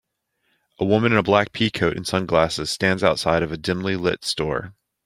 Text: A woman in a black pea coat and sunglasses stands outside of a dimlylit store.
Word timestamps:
A 0.79 0.83
woman 0.83 1.11
in 1.11 1.19
a 1.19 1.21
black 1.21 1.51
pea 1.51 1.69
coat 1.69 1.95
and 1.95 2.07
sunglasses 2.07 2.71
stands 2.71 3.03
outside 3.03 3.43
of 3.43 3.51
a 3.51 3.55
dimlylit 3.55 4.23
store. 4.23 4.73